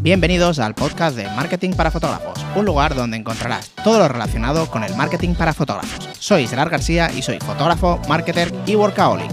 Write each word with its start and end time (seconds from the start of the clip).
Bienvenidos 0.00 0.60
al 0.60 0.76
podcast 0.76 1.16
de 1.16 1.24
Marketing 1.24 1.72
para 1.72 1.90
Fotógrafos, 1.90 2.38
un 2.54 2.64
lugar 2.64 2.94
donde 2.94 3.16
encontrarás 3.16 3.70
todo 3.82 3.98
lo 3.98 4.06
relacionado 4.06 4.70
con 4.70 4.84
el 4.84 4.94
marketing 4.94 5.34
para 5.34 5.52
fotógrafos. 5.52 6.08
Soy 6.20 6.46
Gerard 6.46 6.70
García 6.70 7.10
y 7.10 7.20
soy 7.20 7.40
fotógrafo, 7.40 8.00
marketer 8.08 8.54
y 8.64 8.76
workaholic. 8.76 9.28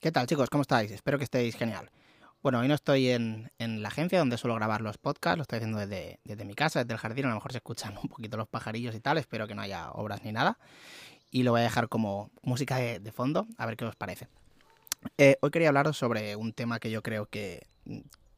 ¿Qué 0.00 0.10
tal 0.10 0.26
chicos? 0.26 0.50
¿Cómo 0.50 0.62
estáis? 0.62 0.90
Espero 0.90 1.16
que 1.16 1.24
estéis 1.24 1.54
genial. 1.54 1.90
Bueno, 2.42 2.58
hoy 2.58 2.66
no 2.66 2.74
estoy 2.74 3.08
en, 3.10 3.52
la 3.58 3.88
agencia 3.88 4.18
donde 4.18 4.36
suelo 4.36 4.56
grabar 4.56 4.80
los 4.80 4.98
podcasts, 4.98 5.36
lo 5.36 5.42
estoy 5.42 5.58
haciendo 5.58 5.78
desde, 5.78 6.44
mi 6.44 6.54
casa, 6.54 6.80
desde 6.80 6.94
el 6.94 6.98
jardín, 6.98 7.26
a 7.26 7.28
lo 7.28 7.34
mejor 7.36 7.52
se 7.52 7.58
escuchan 7.58 7.96
un 8.02 8.08
poquito 8.08 8.36
los 8.36 8.48
pajarillos 8.48 8.96
y 8.96 9.00
tal, 9.00 9.16
espero 9.18 9.46
que 9.46 9.54
no 9.54 9.62
haya 9.62 9.92
obras 9.92 10.24
ni 10.24 10.32
nada. 10.32 10.58
Y 11.30 11.44
lo 11.44 11.52
voy 11.52 11.60
a 11.60 11.64
dejar 11.64 11.88
como 11.88 12.32
música 12.42 12.78
de 12.78 13.12
fondo, 13.12 13.46
a 13.58 13.64
ver 13.64 13.76
qué 13.76 13.84
os 13.84 13.94
parece. 13.94 14.26
Eh, 15.18 15.36
hoy 15.40 15.50
quería 15.50 15.68
hablaros 15.68 15.96
sobre 15.96 16.36
un 16.36 16.52
tema 16.52 16.80
que 16.80 16.90
yo 16.90 17.02
creo 17.02 17.26
que, 17.26 17.66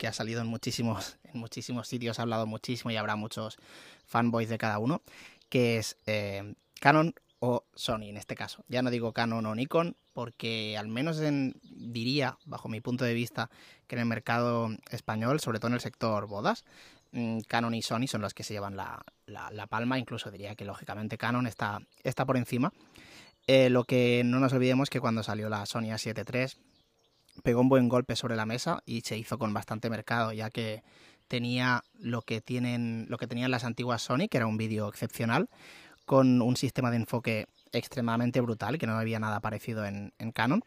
ha 0.07 0.13
salido 0.13 0.41
en 0.41 0.47
muchísimos, 0.47 1.19
en 1.25 1.41
muchísimos 1.41 1.89
sitios, 1.89 2.19
ha 2.19 2.23
hablado 2.23 2.47
muchísimo 2.47 2.91
y 2.91 2.97
habrá 2.97 3.17
muchos 3.17 3.59
fanboys 4.07 4.49
de 4.49 4.59
cada 4.59 4.79
uno, 4.79 5.03
que 5.49 5.79
es 5.79 5.97
eh, 6.07 6.55
Canon 6.81 7.15
o 7.39 7.65
Sony 7.75 8.05
en 8.05 8.17
este 8.17 8.35
caso. 8.35 8.65
Ya 8.69 8.83
no 8.83 8.91
digo 8.91 9.13
Canon 9.13 9.47
o 9.47 9.55
Nikon, 9.55 9.97
porque 10.13 10.77
al 10.79 10.89
menos 10.89 11.21
diría, 11.63 12.39
bajo 12.45 12.69
mi 12.69 12.81
punto 12.81 13.05
de 13.05 13.15
vista, 13.15 13.51
que 13.87 13.97
en 13.97 14.01
el 14.01 14.07
mercado 14.07 14.71
español, 14.91 15.41
sobre 15.41 15.59
todo 15.59 15.69
en 15.69 15.75
el 15.75 15.81
sector 15.81 16.27
bodas, 16.27 16.65
mm, 17.13 17.41
Canon 17.49 17.75
y 17.75 17.83
Sony 17.83 18.07
son 18.07 18.23
los 18.23 18.35
que 18.35 18.43
se 18.43 18.55
llevan 18.55 18.77
la, 18.77 19.05
la, 19.27 19.67
palma, 19.67 19.99
incluso 19.99 20.31
diría 20.31 20.55
que 20.55 20.65
lógicamente 20.65 21.19
Canon 21.19 21.47
está, 21.47 21.81
está 22.03 22.25
por 22.25 22.37
encima. 22.37 22.73
Eh, 23.47 23.71
lo 23.71 23.85
que 23.85 24.23
no 24.25 24.41
nos 24.41 24.53
olvidemos 24.53 24.91
que 24.91 25.01
cuando 25.01 25.23
salió 25.23 25.49
la 25.49 25.67
Sony 25.67 25.93
A7 25.93 26.25
III 26.29 26.61
pegó 27.43 27.61
un 27.61 27.69
buen 27.69 27.89
golpe 27.89 28.17
sobre 28.17 28.35
la 28.35 28.47
mesa 28.47 28.83
y 28.87 29.03
se 29.03 29.17
hizo 29.17 29.39
con 29.39 29.55
bastante 29.55 29.89
mercado, 29.89 30.33
ya 30.33 30.51
que 30.51 30.83
tenía 31.29 31.85
lo 31.99 32.23
que 32.23 32.41
tienen, 32.41 33.07
lo 33.09 33.19
que 33.19 33.27
tenían 33.27 33.51
las 33.51 33.65
antiguas 33.65 34.03
Sony, 34.03 34.29
que 34.29 34.39
era 34.39 34.47
un 34.47 34.57
vídeo 34.57 34.89
excepcional, 34.89 35.49
con 36.07 36.43
un 36.43 36.57
sistema 36.57 36.91
de 36.91 36.97
enfoque 36.97 37.47
extremadamente 37.73 38.41
brutal, 38.41 38.79
que 38.79 38.87
no 38.87 38.99
había 38.99 39.21
nada 39.21 39.41
parecido 39.41 39.85
en, 39.85 40.13
en 40.19 40.33
Canon, 40.33 40.63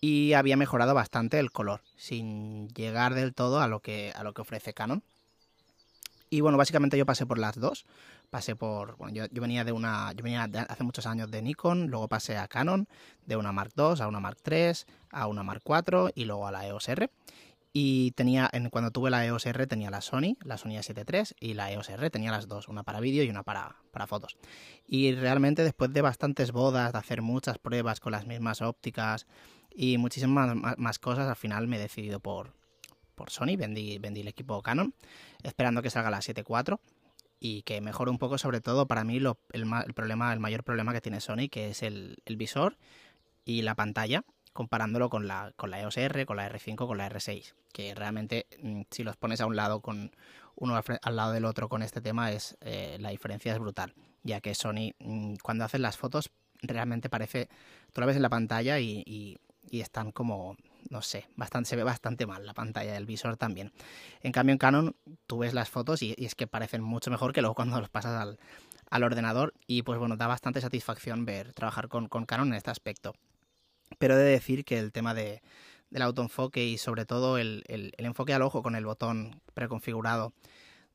y 0.00 0.32
había 0.32 0.56
mejorado 0.56 0.94
bastante 0.94 1.38
el 1.38 1.52
color, 1.52 1.82
sin 1.96 2.68
llegar 2.70 3.14
del 3.14 3.34
todo 3.34 3.60
a 3.60 3.68
lo 3.68 3.80
que, 3.80 4.12
a 4.16 4.24
lo 4.24 4.34
que 4.34 4.42
ofrece 4.42 4.74
Canon. 4.74 5.04
Y 6.32 6.40
bueno, 6.40 6.56
básicamente 6.56 6.96
yo 6.96 7.04
pasé 7.04 7.26
por 7.26 7.38
las 7.38 7.60
dos. 7.60 7.84
Pasé 8.30 8.56
por, 8.56 8.96
bueno, 8.96 9.12
yo, 9.12 9.26
yo 9.30 9.42
venía 9.42 9.64
de 9.64 9.72
una, 9.72 10.12
yo 10.12 10.24
venía 10.24 10.44
hace 10.44 10.82
muchos 10.82 11.04
años 11.04 11.30
de 11.30 11.42
Nikon, 11.42 11.88
luego 11.88 12.08
pasé 12.08 12.38
a 12.38 12.48
Canon, 12.48 12.88
de 13.26 13.36
una 13.36 13.52
Mark 13.52 13.72
II 13.76 14.00
a 14.00 14.08
una 14.08 14.18
Mark 14.18 14.38
III, 14.50 14.72
a 15.10 15.26
una 15.26 15.42
Mark 15.42 15.60
IV 15.66 16.10
y 16.14 16.24
luego 16.24 16.46
a 16.46 16.50
la 16.50 16.66
EOS 16.66 16.88
R. 16.88 17.10
Y 17.74 18.12
tenía, 18.12 18.48
en, 18.50 18.70
cuando 18.70 18.90
tuve 18.90 19.10
la 19.10 19.26
EOS 19.26 19.44
R 19.44 19.66
tenía 19.66 19.90
la 19.90 20.00
Sony, 20.00 20.38
la 20.42 20.56
Sony 20.56 20.78
A7 20.78 21.04
III 21.06 21.36
y 21.50 21.52
la 21.52 21.70
EOS 21.70 21.90
R 21.90 22.08
tenía 22.08 22.30
las 22.30 22.48
dos, 22.48 22.66
una 22.66 22.82
para 22.82 23.00
vídeo 23.00 23.22
y 23.24 23.28
una 23.28 23.42
para, 23.42 23.76
para 23.90 24.06
fotos. 24.06 24.38
Y 24.88 25.12
realmente 25.12 25.62
después 25.62 25.92
de 25.92 26.00
bastantes 26.00 26.50
bodas, 26.50 26.92
de 26.92 26.98
hacer 26.98 27.20
muchas 27.20 27.58
pruebas 27.58 28.00
con 28.00 28.12
las 28.12 28.26
mismas 28.26 28.62
ópticas 28.62 29.26
y 29.70 29.98
muchísimas 29.98 30.56
más 30.78 30.98
cosas, 30.98 31.28
al 31.28 31.36
final 31.36 31.68
me 31.68 31.76
he 31.76 31.80
decidido 31.80 32.20
por, 32.20 32.54
por 33.14 33.30
Sony, 33.30 33.56
vendí, 33.56 33.98
vendí 33.98 34.20
el 34.20 34.28
equipo 34.28 34.62
Canon, 34.62 34.94
esperando 35.42 35.82
que 35.82 35.90
salga 35.90 36.10
la 36.10 36.18
7.4 36.18 36.78
y 37.44 37.62
que 37.62 37.80
mejore 37.80 38.10
un 38.10 38.18
poco, 38.18 38.38
sobre 38.38 38.60
todo 38.60 38.86
para 38.86 39.02
mí, 39.02 39.16
el, 39.16 39.26
el, 39.52 39.94
problema, 39.94 40.32
el 40.32 40.38
mayor 40.38 40.62
problema 40.62 40.92
que 40.92 41.00
tiene 41.00 41.20
Sony, 41.20 41.48
que 41.50 41.70
es 41.70 41.82
el, 41.82 42.16
visor 42.36 42.76
y 43.44 43.62
la 43.62 43.74
pantalla, 43.74 44.24
comparándolo 44.52 45.10
con 45.10 45.26
la, 45.26 45.52
con 45.56 45.70
la 45.70 45.80
EOS 45.80 45.96
R, 45.96 46.24
con 46.24 46.36
la 46.36 46.48
R5, 46.48 46.86
con 46.86 46.98
la 46.98 47.10
R6, 47.10 47.54
que 47.72 47.94
realmente 47.94 48.46
mm, 48.62 48.82
si 48.90 49.02
los 49.02 49.16
pones 49.16 49.40
a 49.40 49.46
un 49.46 49.56
lado 49.56 49.80
con 49.80 50.12
uno 50.54 50.80
al 51.02 51.16
lado 51.16 51.32
del 51.32 51.46
otro 51.46 51.68
con 51.68 51.82
este 51.82 52.00
tema 52.00 52.30
es 52.30 52.56
eh, 52.60 52.96
la 53.00 53.08
diferencia 53.10 53.52
es 53.52 53.58
brutal, 53.58 53.92
ya 54.22 54.40
que 54.40 54.54
Sony 54.54 54.92
mm, 55.00 55.34
cuando 55.42 55.64
hacen 55.64 55.82
las 55.82 55.96
fotos 55.96 56.30
realmente 56.60 57.08
parece, 57.08 57.48
tú 57.92 58.00
la 58.00 58.06
ves 58.06 58.16
en 58.16 58.22
la 58.22 58.28
pantalla 58.28 58.78
y 58.78 59.40
están 59.72 60.12
como 60.12 60.56
no 60.92 61.00
sé, 61.00 61.26
bastante, 61.36 61.70
se 61.70 61.76
ve 61.76 61.84
bastante 61.84 62.26
mal 62.26 62.44
la 62.44 62.52
pantalla 62.52 62.92
del 62.92 63.06
visor 63.06 63.38
también. 63.38 63.72
En 64.20 64.30
cambio, 64.30 64.52
en 64.52 64.58
Canon 64.58 64.94
tú 65.26 65.38
ves 65.38 65.54
las 65.54 65.70
fotos 65.70 66.02
y, 66.02 66.14
es 66.18 66.34
que 66.34 66.46
parecen 66.46 66.82
mucho 66.82 67.10
mejor 67.10 67.32
que 67.32 67.40
luego 67.40 67.54
cuando 67.54 67.80
los 67.80 67.88
pasas 67.88 68.20
al, 68.20 68.38
al, 68.90 69.02
ordenador. 69.02 69.54
Y 69.66 69.82
pues 69.82 69.98
bueno, 69.98 70.18
da 70.18 70.26
bastante 70.26 70.60
satisfacción 70.60 71.24
ver 71.24 71.54
trabajar 71.54 71.88
con, 71.88 72.08
con 72.08 72.26
Canon 72.26 72.48
en 72.48 72.54
este 72.54 72.70
aspecto. 72.70 73.14
Pero 73.98 74.14
he 74.14 74.18
de 74.18 74.30
decir 74.32 74.66
que 74.66 74.78
el 74.78 74.92
tema 74.92 75.14
de, 75.14 75.42
del 75.88 76.02
autoenfoque 76.02 76.62
y 76.62 76.76
sobre 76.76 77.06
todo 77.06 77.38
el, 77.38 77.64
el, 77.68 77.92
enfoque 77.96 78.34
al 78.34 78.42
ojo 78.42 78.62
con 78.62 78.76
el 78.76 78.84
botón 78.84 79.40
preconfigurado 79.54 80.34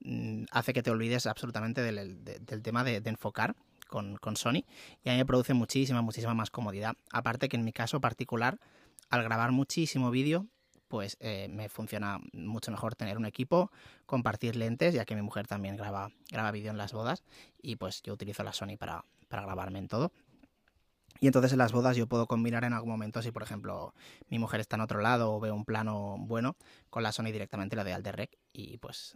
mm, 0.01 0.43
hace 0.51 0.73
que 0.73 0.83
te 0.83 0.91
olvides 0.91 1.25
absolutamente 1.25 1.81
del, 1.81 2.23
del 2.23 2.61
tema 2.61 2.83
de, 2.83 3.01
enfocar 3.05 3.55
con, 3.87 4.17
con, 4.17 4.35
Sony 4.35 4.63
y 5.03 5.09
a 5.09 5.13
mí 5.13 5.17
me 5.17 5.25
produce 5.25 5.55
muchísima, 5.55 6.03
muchísima 6.03 6.35
más 6.35 6.51
comodidad. 6.51 6.93
Aparte 7.11 7.49
que 7.49 7.57
en 7.57 7.65
mi 7.65 7.73
caso 7.73 7.99
particular 7.99 8.59
al 9.09 9.23
grabar 9.23 9.51
muchísimo 9.51 10.11
vídeo, 10.11 10.47
pues 10.87 11.17
eh, 11.19 11.47
me 11.49 11.69
funciona 11.69 12.19
mucho 12.33 12.71
mejor 12.71 12.95
tener 12.95 13.17
un 13.17 13.25
equipo, 13.25 13.71
compartir 14.05 14.55
lentes, 14.55 14.93
ya 14.93 15.05
que 15.05 15.15
mi 15.15 15.21
mujer 15.21 15.47
también 15.47 15.75
graba, 15.75 16.11
graba 16.31 16.51
vídeo 16.51 16.71
en 16.71 16.77
las 16.77 16.93
bodas 16.93 17.23
y 17.61 17.75
pues 17.75 18.01
yo 18.03 18.13
utilizo 18.13 18.43
la 18.43 18.53
Sony 18.53 18.77
para, 18.77 19.03
para 19.27 19.43
grabarme 19.43 19.79
en 19.79 19.87
todo. 19.87 20.11
Y 21.19 21.27
entonces 21.27 21.51
en 21.51 21.57
las 21.57 21.71
bodas 21.71 21.97
yo 21.97 22.07
puedo 22.07 22.27
combinar 22.27 22.63
en 22.63 22.73
algún 22.73 22.91
momento 22.91 23.21
si 23.21 23.31
por 23.31 23.41
ejemplo 23.41 23.93
mi 24.29 24.37
mujer 24.37 24.59
está 24.59 24.75
en 24.75 24.81
otro 24.81 25.01
lado 25.01 25.33
o 25.33 25.39
veo 25.39 25.55
un 25.55 25.65
plano 25.65 26.15
bueno 26.19 26.55
con 26.89 27.01
la 27.01 27.11
Sony 27.11 27.31
directamente 27.31 27.75
la 27.75 27.83
de 27.83 27.93
Alderrec 27.93 28.37
y 28.53 28.77
pues 28.77 29.15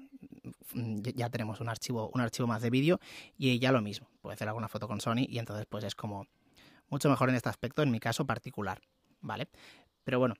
mm, 0.73 1.01
ya 1.15 1.29
tenemos 1.29 1.59
un 1.59 1.69
archivo 1.69 2.09
un 2.13 2.21
archivo 2.21 2.47
más 2.47 2.63
de 2.63 2.71
vídeo 2.71 2.99
y 3.37 3.59
ya 3.59 3.71
lo 3.71 3.81
mismo, 3.81 4.07
puedo 4.21 4.33
hacer 4.33 4.47
alguna 4.47 4.67
foto 4.67 4.87
con 4.87 4.99
Sony 4.99 5.25
y 5.27 5.37
entonces 5.37 5.67
pues 5.69 5.83
es 5.83 5.93
como 5.93 6.25
mucho 6.89 7.09
mejor 7.09 7.29
en 7.29 7.35
este 7.35 7.49
aspecto 7.49 7.83
en 7.83 7.91
mi 7.91 7.99
caso 7.99 8.25
particular. 8.25 8.81
¿Vale? 9.21 9.47
Pero 10.03 10.19
bueno, 10.19 10.35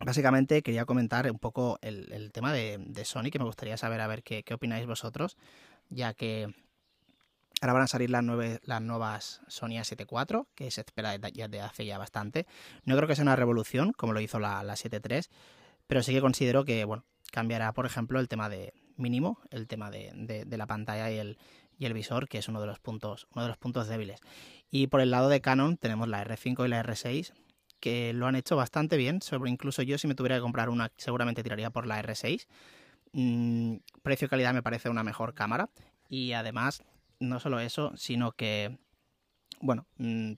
básicamente 0.00 0.62
quería 0.62 0.84
comentar 0.84 1.30
un 1.30 1.38
poco 1.38 1.78
el, 1.82 2.30
tema 2.32 2.52
de, 2.52 3.04
Sony, 3.04 3.30
que 3.30 3.38
me 3.38 3.44
gustaría 3.44 3.76
saber 3.76 4.00
a 4.00 4.06
ver 4.06 4.22
qué, 4.22 4.44
opináis 4.52 4.86
vosotros, 4.86 5.36
ya 5.88 6.14
que 6.14 6.54
ahora 7.60 7.72
van 7.72 7.82
a 7.82 7.86
salir 7.86 8.10
las, 8.10 8.22
nueve, 8.22 8.60
las 8.64 8.82
nuevas 8.82 9.40
Sony 9.48 9.78
A7 9.78 10.06
IV, 10.10 10.46
que 10.54 10.70
se 10.70 10.82
espera 10.82 11.16
ya 11.16 11.48
de 11.48 11.60
hace 11.60 11.86
ya 11.86 11.98
bastante. 11.98 12.46
No 12.84 12.96
creo 12.96 13.08
que 13.08 13.16
sea 13.16 13.22
una 13.22 13.36
revolución, 13.36 13.92
como 13.92 14.12
lo 14.12 14.20
hizo 14.20 14.38
la, 14.38 14.62
la 14.62 14.76
7 14.76 15.00
III, 15.08 15.20
pero 15.86 16.02
sí 16.02 16.12
que 16.12 16.20
considero 16.20 16.64
que, 16.64 16.84
bueno, 16.84 17.04
cambiará, 17.32 17.72
por 17.72 17.86
ejemplo, 17.86 18.20
el 18.20 18.28
tema 18.28 18.48
de 18.48 18.74
mínimo, 18.96 19.40
el 19.50 19.66
tema 19.66 19.90
de, 19.90 20.44
de, 20.46 20.56
la 20.56 20.66
pantalla 20.66 21.10
y 21.10 21.18
el, 21.18 21.38
y 21.78 21.86
el 21.86 21.94
visor, 21.94 22.28
que 22.28 22.38
es 22.38 22.48
uno 22.48 22.60
de 22.60 22.66
los 22.66 22.78
puntos, 22.78 23.28
uno 23.34 23.42
de 23.42 23.48
los 23.48 23.58
puntos 23.58 23.88
débiles. 23.88 24.20
Y 24.70 24.88
por 24.88 25.00
el 25.00 25.10
lado 25.10 25.28
de 25.28 25.40
Canon 25.40 25.76
tenemos 25.76 26.08
la 26.08 26.24
R5 26.24 26.64
y 26.64 26.68
la 26.68 26.82
R6, 26.82 27.32
que 27.80 28.12
lo 28.12 28.26
han 28.26 28.36
hecho 28.36 28.56
bastante 28.56 28.96
bien. 28.96 29.22
Sobre 29.22 29.50
incluso 29.50 29.82
yo, 29.82 29.98
si 29.98 30.06
me 30.06 30.14
tuviera 30.14 30.36
que 30.36 30.42
comprar 30.42 30.68
una, 30.68 30.90
seguramente 30.96 31.42
tiraría 31.42 31.70
por 31.70 31.86
la 31.86 32.02
R6. 32.02 32.46
Mm, 33.12 33.76
precio 34.02 34.28
calidad 34.28 34.54
me 34.54 34.62
parece 34.62 34.88
una 34.88 35.02
mejor 35.02 35.34
cámara. 35.34 35.70
Y 36.08 36.32
además, 36.32 36.82
no 37.18 37.40
solo 37.40 37.60
eso, 37.60 37.92
sino 37.96 38.32
que, 38.32 38.78
bueno, 39.60 39.86
mm, 39.98 40.32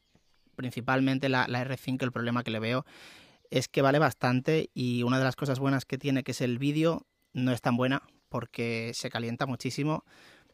principalmente 0.56 1.28
la, 1.28 1.46
la 1.48 1.64
R5, 1.64 2.02
el 2.02 2.12
problema 2.12 2.42
que 2.42 2.50
le 2.50 2.60
veo 2.60 2.84
es 3.50 3.68
que 3.68 3.82
vale 3.82 3.98
bastante. 3.98 4.70
Y 4.74 5.02
una 5.02 5.18
de 5.18 5.24
las 5.24 5.36
cosas 5.36 5.58
buenas 5.58 5.84
que 5.84 5.98
tiene, 5.98 6.22
que 6.22 6.32
es 6.32 6.40
el 6.40 6.58
vídeo, 6.58 7.06
no 7.32 7.52
es 7.52 7.60
tan 7.60 7.76
buena 7.76 8.02
porque 8.28 8.92
se 8.94 9.10
calienta 9.10 9.46
muchísimo 9.46 10.04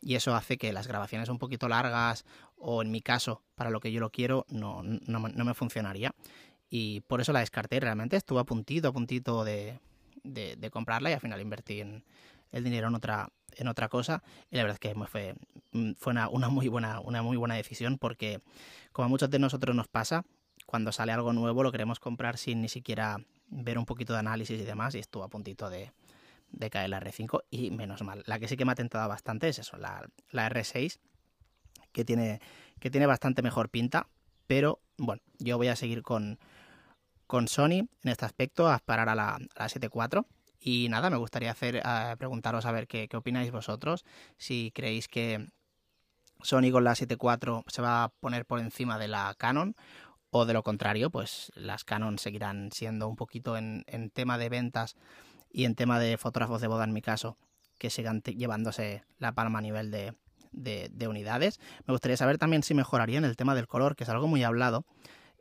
y 0.00 0.14
eso 0.16 0.34
hace 0.34 0.58
que 0.58 0.72
las 0.72 0.86
grabaciones 0.86 1.28
un 1.28 1.38
poquito 1.38 1.68
largas 1.68 2.24
o 2.56 2.82
en 2.82 2.90
mi 2.90 3.00
caso, 3.00 3.42
para 3.54 3.70
lo 3.70 3.80
que 3.80 3.90
yo 3.90 4.00
lo 4.00 4.10
quiero, 4.10 4.44
no, 4.48 4.82
no, 4.82 5.28
no 5.28 5.44
me 5.44 5.54
funcionaría 5.54 6.14
y 6.76 7.02
por 7.02 7.20
eso 7.20 7.32
la 7.32 7.38
descarté. 7.38 7.78
Realmente 7.78 8.16
estuve 8.16 8.40
a 8.40 8.44
puntito, 8.44 8.88
a 8.88 8.92
puntito 8.92 9.44
de, 9.44 9.78
comprarla 10.72 11.10
y 11.10 11.12
al 11.12 11.20
final 11.20 11.40
invertí 11.40 11.80
en 11.80 12.02
el 12.50 12.64
dinero 12.64 12.88
en 12.88 12.96
otra, 12.96 13.28
en 13.52 13.68
otra 13.68 13.88
cosa 13.88 14.24
y 14.50 14.56
la 14.56 14.64
verdad 14.64 14.80
es 14.82 14.92
que 14.92 15.06
fue, 15.06 15.36
mm, 15.70 15.92
fue 15.96 16.10
una, 16.10 16.28
una, 16.28 16.48
muy 16.48 16.66
buena, 16.66 16.98
una 16.98 17.22
muy 17.22 17.36
buena 17.36 17.54
decisión 17.54 17.96
porque 17.96 18.40
como 18.90 19.06
a 19.06 19.08
muchos 19.08 19.30
de 19.30 19.38
nosotros 19.38 19.76
nos 19.76 19.86
pasa, 19.86 20.24
cuando 20.66 20.90
sale 20.90 21.12
algo 21.12 21.32
nuevo 21.32 21.62
lo 21.62 21.70
queremos 21.70 22.00
comprar 22.00 22.38
sin 22.38 22.60
ni 22.60 22.68
siquiera 22.68 23.18
ver 23.50 23.78
un 23.78 23.86
poquito 23.86 24.12
de 24.12 24.18
análisis 24.18 24.60
y 24.60 24.64
demás 24.64 24.96
y 24.96 24.98
estuvo 24.98 25.22
a 25.22 25.28
puntito 25.28 25.70
de, 25.70 25.92
de 26.50 26.70
caer 26.70 26.90
la 26.90 26.98
R5 26.98 27.44
y 27.52 27.70
menos 27.70 28.02
mal. 28.02 28.24
La 28.26 28.40
que 28.40 28.48
sí 28.48 28.56
que 28.56 28.64
me 28.64 28.72
ha 28.72 28.74
tentado 28.74 29.08
bastante 29.08 29.48
es 29.48 29.60
eso, 29.60 29.76
la, 29.76 30.08
la 30.32 30.50
R6 30.50 30.98
que 31.92 32.04
tiene, 32.04 32.40
que 32.80 32.90
tiene 32.90 33.06
bastante 33.06 33.42
mejor 33.42 33.68
pinta, 33.68 34.08
pero 34.48 34.80
bueno, 34.96 35.22
yo 35.38 35.56
voy 35.56 35.68
a 35.68 35.76
seguir 35.76 36.02
con, 36.02 36.40
con 37.34 37.48
Sony 37.48 37.80
en 37.80 37.88
este 38.04 38.24
aspecto, 38.24 38.70
a 38.70 38.78
parar 38.78 39.08
a 39.08 39.16
la, 39.16 39.34
a 39.34 39.38
la 39.40 39.68
7.4. 39.68 40.24
Y 40.60 40.86
nada, 40.88 41.10
me 41.10 41.16
gustaría 41.16 41.50
hacer 41.50 41.82
eh, 41.84 42.14
preguntaros 42.16 42.64
a 42.64 42.70
ver 42.70 42.86
qué, 42.86 43.08
qué, 43.08 43.16
opináis 43.16 43.50
vosotros, 43.50 44.04
si 44.36 44.70
creéis 44.72 45.08
que 45.08 45.48
Sony 46.42 46.70
con 46.70 46.84
la 46.84 46.92
7.4 46.92 47.64
se 47.66 47.82
va 47.82 48.04
a 48.04 48.08
poner 48.10 48.46
por 48.46 48.60
encima 48.60 49.00
de 49.00 49.08
la 49.08 49.34
Canon 49.36 49.74
o 50.30 50.46
de 50.46 50.52
lo 50.52 50.62
contrario, 50.62 51.10
pues 51.10 51.50
las 51.56 51.82
Canon 51.82 52.18
seguirán 52.20 52.70
siendo 52.70 53.08
un 53.08 53.16
poquito 53.16 53.56
en, 53.56 53.84
tema 54.12 54.38
de 54.38 54.48
ventas 54.48 54.94
y 55.50 55.64
en 55.64 55.74
tema 55.74 55.98
de 55.98 56.16
fotógrafos 56.18 56.60
de 56.60 56.68
boda 56.68 56.84
en 56.84 56.92
mi 56.92 57.02
caso, 57.02 57.36
que 57.78 57.90
sigan 57.90 58.22
llevándose 58.22 59.02
la 59.18 59.32
palma 59.32 59.58
a 59.58 59.62
nivel 59.62 59.90
de, 59.90 60.14
de, 60.52 61.08
unidades. 61.08 61.58
Me 61.84 61.94
gustaría 61.94 62.16
saber 62.16 62.38
también 62.38 62.62
si 62.62 62.74
mejoraría 62.74 63.18
en 63.18 63.24
el 63.24 63.34
tema 63.34 63.56
del 63.56 63.66
color, 63.66 63.96
que 63.96 64.04
es 64.04 64.10
algo 64.10 64.28
muy 64.28 64.44
hablado 64.44 64.84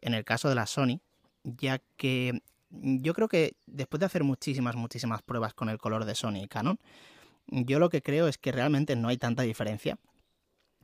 en 0.02 0.16
el 0.16 0.26
caso 0.26 0.50
de 0.50 0.56
la 0.56 0.66
Sony, 0.66 1.00
ya 1.44 1.82
que 1.98 2.42
yo 2.72 3.14
creo 3.14 3.28
que 3.28 3.56
después 3.68 4.00
de 4.00 4.06
hacer 4.06 4.24
muchísimas, 4.24 4.76
muchísimas 4.76 5.22
pruebas 5.22 5.54
con 5.54 5.70
el 5.70 5.78
color 5.78 6.06
de 6.06 6.16
Sony 6.16 6.44
y 6.44 6.48
Canon, 6.48 6.80
yo 7.48 7.80
lo 7.80 7.90
que 7.90 8.02
creo 8.02 8.28
es 8.28 8.38
que 8.38 8.52
realmente 8.52 8.96
no 8.96 9.10
hay 9.10 9.18
tanta 9.18 9.44
diferencia. 9.44 9.98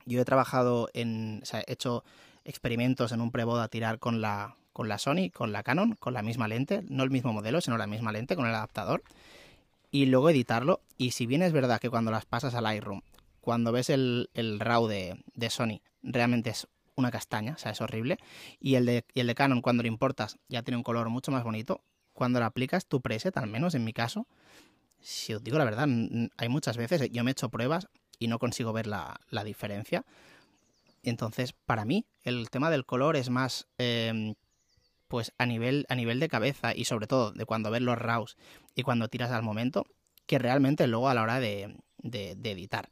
Yo 0.06 0.20
he 0.20 0.24
trabajado 0.24 0.88
en, 0.94 1.40
o 1.42 1.46
sea, 1.46 1.60
he 1.60 1.72
hecho 1.72 2.04
experimentos 2.44 3.12
en 3.12 3.20
un 3.20 3.30
preboda 3.30 3.68
tirar 3.68 3.98
con 3.98 4.20
la, 4.20 4.56
con 4.72 4.88
la 4.88 4.98
Sony, 4.98 5.30
con 5.32 5.52
la 5.52 5.62
Canon, 5.62 5.94
con 5.94 6.14
la 6.14 6.22
misma 6.22 6.48
lente, 6.48 6.82
no 6.88 7.02
el 7.02 7.10
mismo 7.10 7.32
modelo, 7.32 7.60
sino 7.60 7.76
la 7.76 7.86
misma 7.86 8.12
lente, 8.12 8.36
con 8.36 8.46
el 8.46 8.54
adaptador, 8.54 9.02
y 9.90 10.06
luego 10.06 10.30
editarlo. 10.30 10.80
Y 10.96 11.12
si 11.12 11.26
bien 11.26 11.42
es 11.42 11.52
verdad 11.52 11.80
que 11.80 11.90
cuando 11.90 12.10
las 12.10 12.26
pasas 12.26 12.54
al 12.54 12.64
Lightroom, 12.64 13.02
cuando 13.40 13.72
ves 13.72 13.90
el, 13.90 14.30
el 14.34 14.60
RAW 14.60 14.86
de, 14.86 15.22
de, 15.34 15.50
Sony, 15.50 15.80
realmente 16.02 16.50
es 16.50 16.68
una 17.00 17.10
castaña, 17.10 17.54
o 17.54 17.58
sea, 17.58 17.72
es 17.72 17.80
horrible, 17.80 18.18
y 18.60 18.76
el, 18.76 18.86
de, 18.86 19.04
y 19.12 19.20
el 19.20 19.26
de 19.26 19.34
Canon, 19.34 19.62
cuando 19.62 19.82
lo 19.82 19.88
importas, 19.88 20.38
ya 20.48 20.62
tiene 20.62 20.76
un 20.76 20.82
color 20.82 21.08
mucho 21.08 21.32
más 21.32 21.42
bonito. 21.42 21.82
Cuando 22.12 22.38
lo 22.38 22.46
aplicas 22.46 22.86
tu 22.86 23.00
preset, 23.00 23.36
al 23.36 23.48
menos 23.48 23.74
en 23.74 23.84
mi 23.84 23.92
caso, 23.92 24.26
si 25.00 25.34
os 25.34 25.42
digo 25.42 25.58
la 25.58 25.64
verdad, 25.64 25.88
hay 26.36 26.48
muchas 26.48 26.76
veces, 26.76 27.10
yo 27.10 27.24
me 27.24 27.30
he 27.30 27.32
hecho 27.32 27.48
pruebas 27.48 27.88
y 28.18 28.28
no 28.28 28.38
consigo 28.38 28.72
ver 28.72 28.86
la, 28.86 29.18
la 29.30 29.44
diferencia. 29.44 30.04
Entonces, 31.02 31.52
para 31.52 31.84
mí, 31.84 32.06
el 32.22 32.50
tema 32.50 32.70
del 32.70 32.84
color 32.84 33.16
es 33.16 33.30
más, 33.30 33.66
em, 33.78 34.34
pues 35.08 35.32
a 35.38 35.46
nivel, 35.46 35.86
a 35.88 35.94
nivel 35.94 36.20
de 36.20 36.28
cabeza 36.28 36.74
y 36.74 36.84
sobre 36.84 37.06
todo 37.06 37.32
de 37.32 37.46
cuando 37.46 37.70
ves 37.70 37.82
los 37.82 37.98
RAWs 37.98 38.36
y 38.74 38.82
cuando 38.82 39.08
tiras 39.08 39.30
al 39.30 39.42
momento, 39.42 39.86
que 40.26 40.38
realmente 40.38 40.86
luego 40.86 41.08
a 41.08 41.14
la 41.14 41.22
hora 41.22 41.40
de, 41.40 41.74
de, 41.98 42.50
editar. 42.50 42.88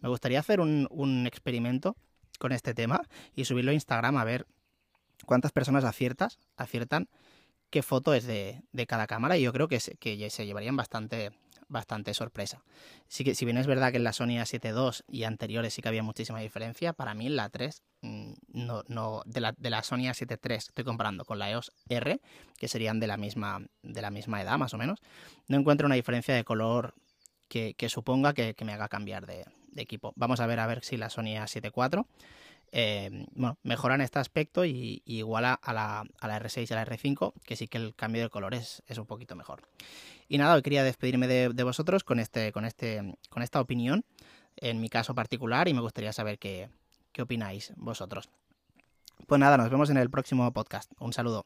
Me 0.00 0.08
gustaría 0.08 0.40
hacer 0.40 0.60
un, 0.60 0.88
un, 0.90 1.26
experimento 1.26 1.96
con 2.42 2.52
este 2.52 2.74
tema 2.74 3.00
y 3.34 3.44
subirlo 3.44 3.70
a 3.70 3.74
Instagram 3.74 4.16
a 4.16 4.24
ver 4.24 4.46
cuántas 5.24 5.52
personas 5.52 5.84
aciertas, 5.84 6.40
aciertan 6.56 7.08
qué 7.70 7.82
foto 7.82 8.12
es 8.12 8.24
de, 8.24 8.64
de 8.72 8.86
cada 8.86 9.06
cámara 9.06 9.38
y 9.38 9.42
yo 9.42 9.52
creo 9.52 9.68
que 9.68 9.78
que 9.98 10.30
se 10.30 10.44
llevarían 10.44 10.76
bastante, 10.76 11.30
bastante 11.68 12.14
sorpresa. 12.14 12.62
Sí 13.08 13.24
que, 13.24 13.34
si 13.36 13.44
bien 13.44 13.58
es 13.58 13.66
verdad 13.66 13.92
que 13.92 13.96
en 13.96 14.04
la 14.04 14.12
Sony 14.12 14.42
A7 14.42 14.74
II 14.74 15.04
y 15.08 15.24
anteriores 15.24 15.72
sí 15.72 15.82
que 15.82 15.88
había 15.88 16.02
muchísima 16.02 16.40
diferencia, 16.40 16.92
para 16.92 17.14
mí 17.14 17.26
en 17.26 17.36
la 17.36 17.48
3, 17.48 17.82
mm, 18.02 18.32
no, 18.48 18.82
no, 18.88 19.22
de, 19.24 19.40
la, 19.40 19.52
de 19.56 19.70
la 19.70 19.82
Sony 19.82 20.10
A7 20.10 20.38
III 20.42 20.56
estoy 20.56 20.84
comparando 20.84 21.24
con 21.24 21.38
la 21.38 21.50
EOS 21.50 21.72
R, 21.88 22.20
que 22.58 22.68
serían 22.68 23.00
de 23.00 23.06
la 23.06 23.16
misma, 23.16 23.64
de 23.82 24.02
la 24.02 24.10
misma 24.10 24.42
edad 24.42 24.58
más 24.58 24.74
o 24.74 24.78
menos, 24.78 25.00
no 25.48 25.56
encuentro 25.56 25.86
una 25.86 25.94
diferencia 25.94 26.34
de 26.34 26.44
color 26.44 26.94
que, 27.48 27.88
suponga 27.88 28.32
que, 28.32 28.54
me 28.64 28.72
haga 28.72 28.88
cambiar 28.88 29.26
de, 29.26 29.44
equipo. 29.76 30.12
Vamos 30.16 30.40
a 30.40 30.46
ver 30.46 30.60
a 30.60 30.66
ver 30.66 30.84
si 30.84 30.96
la 30.96 31.10
Sony 31.10 31.36
A7 31.36 31.72
IV 31.74 32.04
eh, 32.74 33.26
bueno, 33.34 33.58
mejora 33.62 33.94
en 33.94 34.00
este 34.00 34.18
aspecto 34.18 34.64
y, 34.64 35.02
iguala 35.04 35.52
a 35.52 35.74
la, 35.74 36.04
a 36.20 36.26
la, 36.26 36.40
R6 36.40 36.70
y 36.70 36.72
a 36.72 36.76
la 36.76 36.86
R5, 36.86 37.34
que 37.44 37.54
sí 37.54 37.68
que 37.68 37.76
el 37.76 37.94
cambio 37.94 38.22
de 38.22 38.30
color 38.30 38.54
es, 38.54 38.82
es 38.86 38.96
un 38.96 39.06
poquito 39.06 39.36
mejor. 39.36 39.62
Y 40.26 40.38
nada, 40.38 40.54
hoy 40.54 40.62
quería 40.62 40.82
despedirme 40.82 41.28
de, 41.28 41.62
vosotros 41.62 42.02
con, 42.02 42.18
este, 42.18 42.50
con, 42.50 42.64
este, 42.64 43.14
con 43.28 43.42
esta 43.42 43.60
opinión, 43.60 44.04
en 44.56 44.80
mi 44.80 44.88
caso 44.88 45.14
particular, 45.14 45.68
y 45.68 45.74
me 45.74 45.82
gustaría 45.82 46.12
saber 46.14 46.38
qué, 46.38 46.70
qué 47.12 47.22
opináis 47.22 47.74
vosotros. 47.76 48.30
Pues 49.26 49.38
nada, 49.38 49.58
nos 49.58 49.68
vemos 49.68 49.90
en 49.90 49.98
el 49.98 50.08
próximo 50.08 50.50
podcast. 50.52 50.90
Un 50.98 51.12
saludo. 51.12 51.44